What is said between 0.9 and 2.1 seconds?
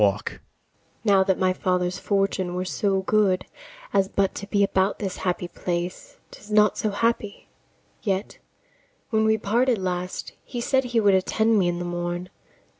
Now that my father's